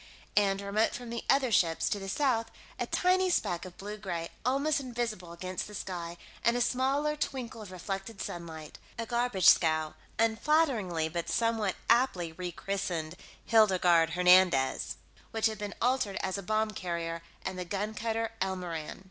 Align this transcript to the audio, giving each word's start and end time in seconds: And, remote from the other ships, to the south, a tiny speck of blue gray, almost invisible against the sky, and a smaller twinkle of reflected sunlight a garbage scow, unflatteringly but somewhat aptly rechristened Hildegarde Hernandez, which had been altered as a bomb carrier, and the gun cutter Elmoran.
And, 0.35 0.61
remote 0.61 0.95
from 0.95 1.11
the 1.11 1.23
other 1.29 1.51
ships, 1.51 1.87
to 1.89 1.99
the 1.99 2.09
south, 2.09 2.49
a 2.79 2.87
tiny 2.87 3.29
speck 3.29 3.65
of 3.65 3.77
blue 3.77 3.97
gray, 3.97 4.29
almost 4.43 4.79
invisible 4.79 5.31
against 5.31 5.67
the 5.67 5.75
sky, 5.75 6.17
and 6.43 6.57
a 6.57 6.59
smaller 6.61 7.15
twinkle 7.15 7.61
of 7.61 7.71
reflected 7.71 8.19
sunlight 8.19 8.79
a 8.97 9.05
garbage 9.05 9.47
scow, 9.47 9.93
unflatteringly 10.17 11.07
but 11.07 11.29
somewhat 11.29 11.75
aptly 11.87 12.31
rechristened 12.31 13.13
Hildegarde 13.45 14.13
Hernandez, 14.13 14.95
which 15.29 15.45
had 15.45 15.59
been 15.59 15.75
altered 15.79 16.17
as 16.21 16.35
a 16.35 16.41
bomb 16.41 16.71
carrier, 16.71 17.21
and 17.45 17.59
the 17.59 17.63
gun 17.63 17.93
cutter 17.93 18.31
Elmoran. 18.41 18.99